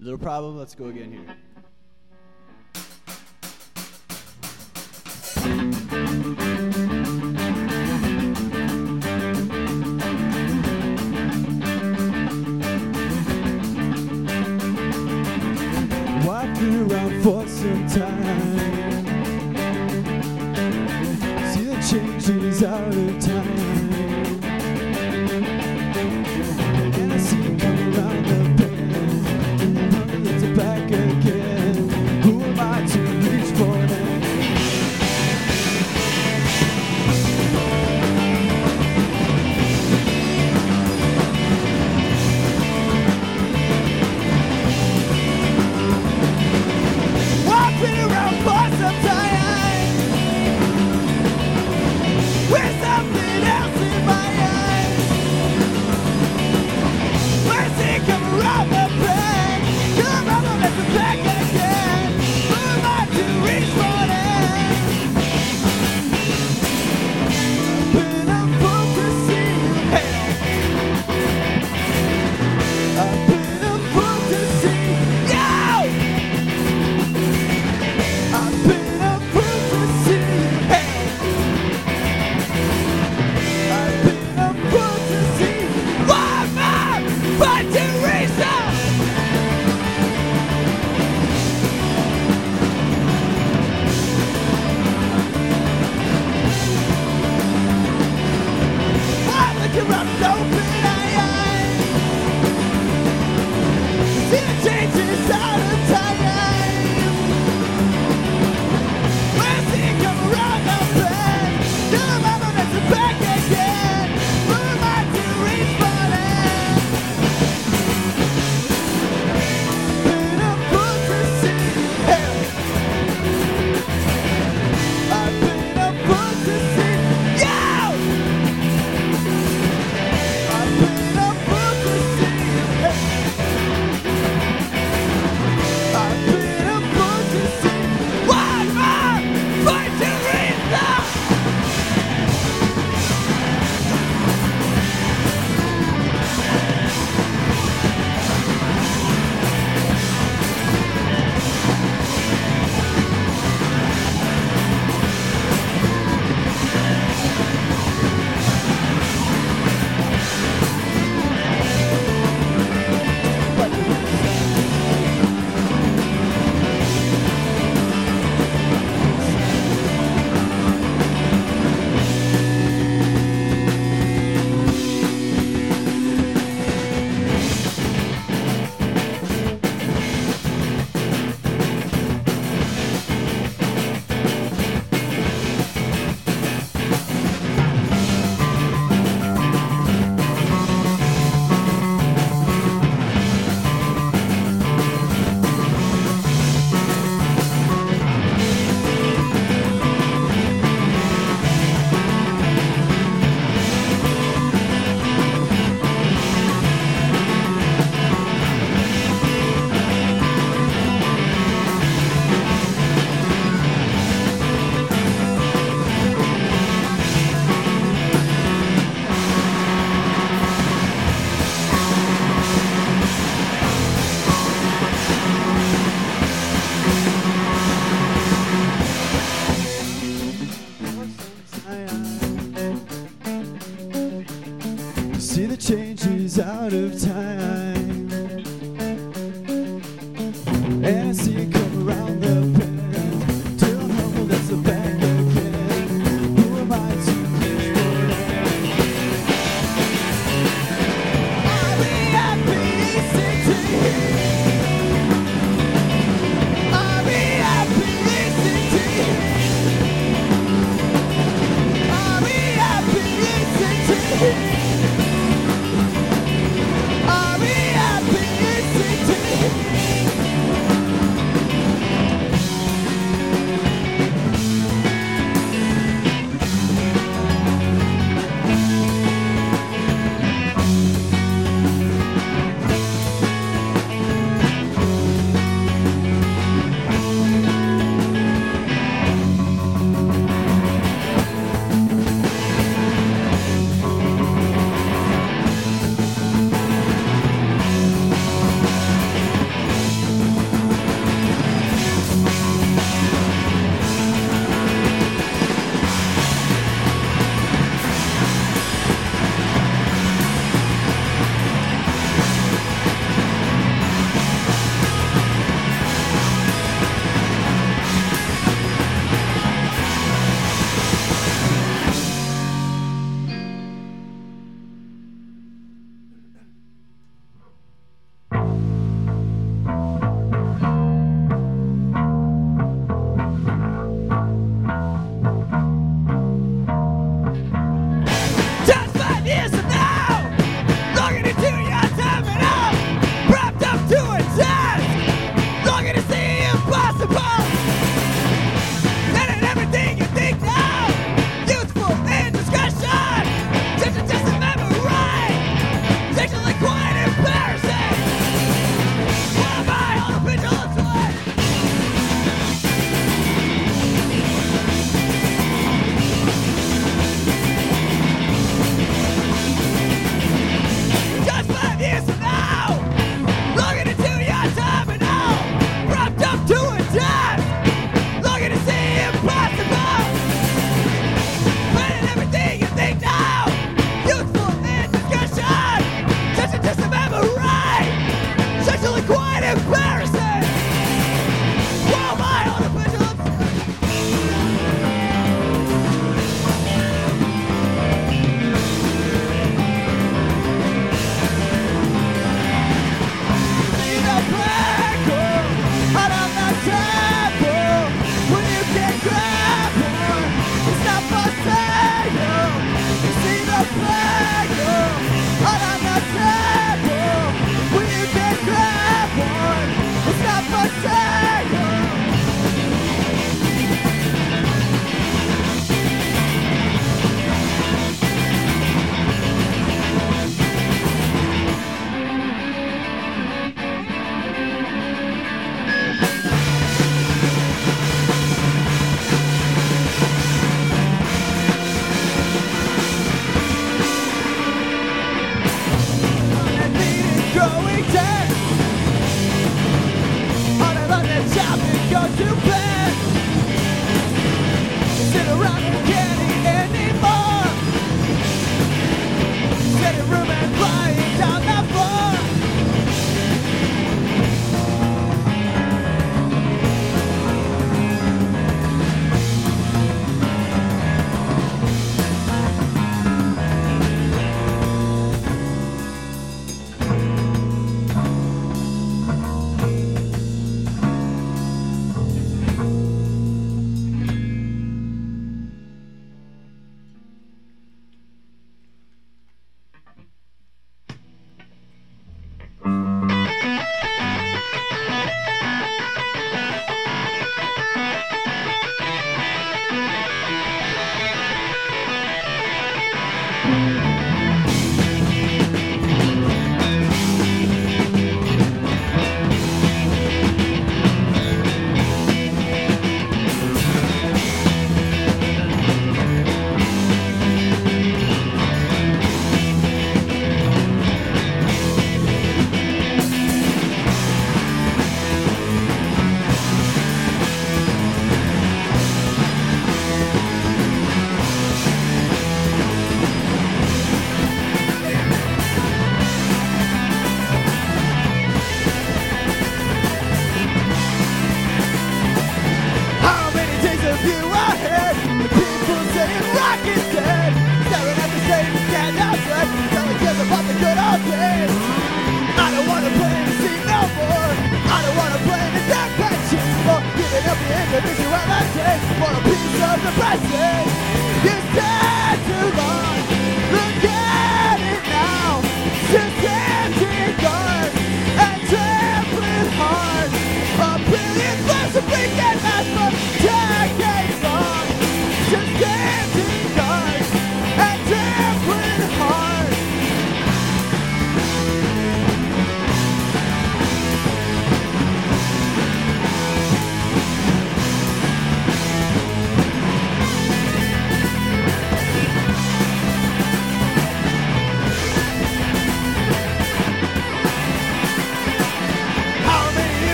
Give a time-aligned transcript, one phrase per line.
[0.00, 0.56] Little problem.
[0.56, 1.36] Let's go again here.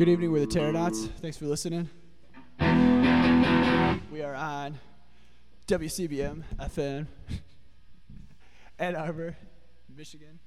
[0.00, 1.10] Good evening, we're the Terranauts.
[1.20, 1.90] Thanks for listening.
[2.58, 4.78] We are on
[5.66, 7.06] WCBN FM,
[8.78, 9.36] Ann Arbor,
[9.94, 10.38] Michigan.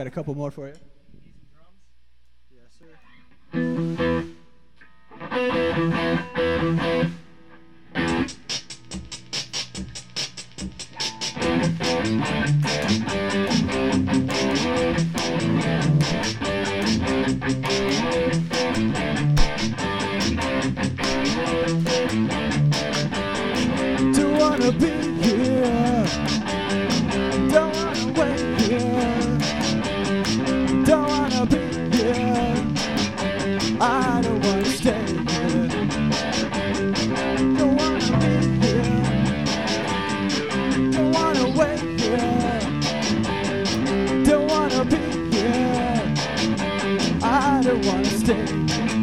[0.00, 0.89] Got a couple more for you.
[47.70, 48.99] to one.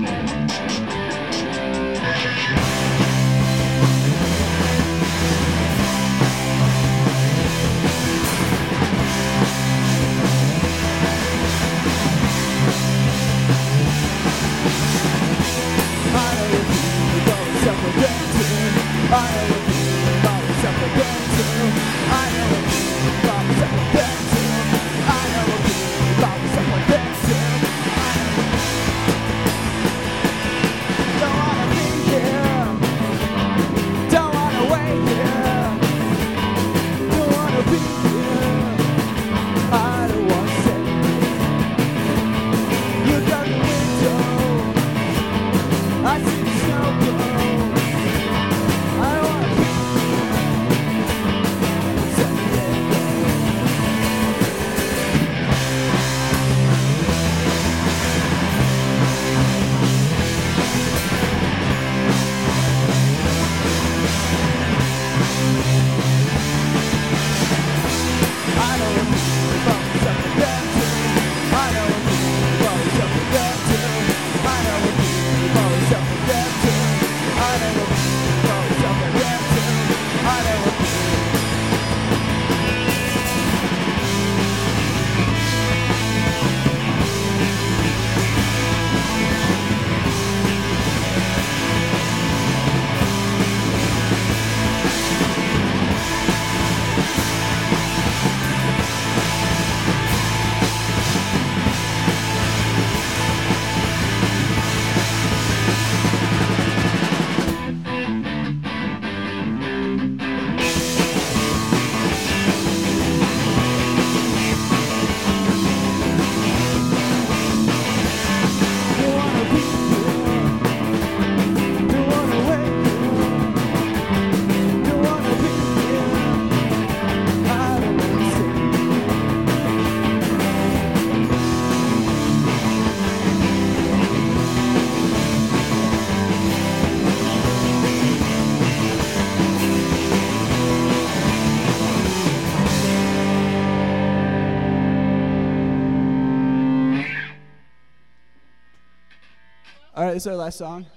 [150.18, 150.88] is our last song.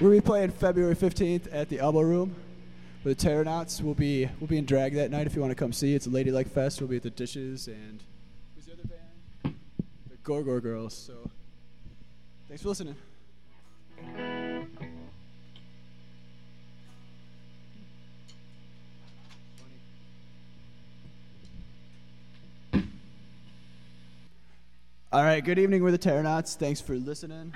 [0.00, 2.34] We'll be playing February 15th at the Elbow Room.
[3.04, 5.28] With the Terranauts, we'll be we'll be in drag that night.
[5.28, 6.80] If you want to come see, it's a Ladylike Fest.
[6.80, 8.02] We'll be at the Dishes and
[8.56, 9.54] who's the other band?
[10.10, 10.94] The Gorgor Girls.
[10.94, 11.30] So,
[12.48, 12.96] thanks for listening.
[25.14, 25.80] All right, good evening.
[25.84, 26.56] We're the Terranauts.
[26.56, 27.54] Thanks for listening.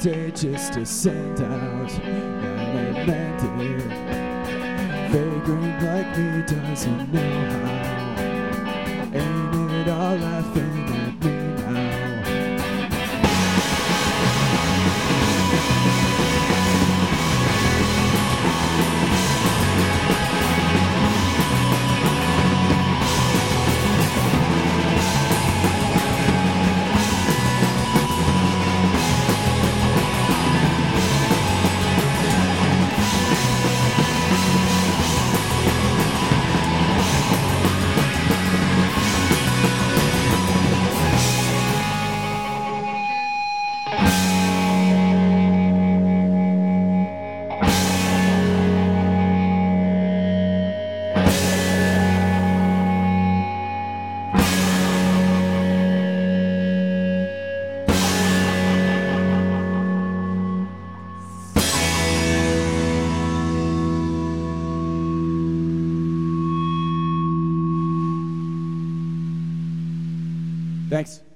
[0.00, 1.90] Day just to send out
[3.06, 5.10] that I it.
[5.10, 7.49] Vagrant like me doesn't know
[71.02, 71.29] Thanks.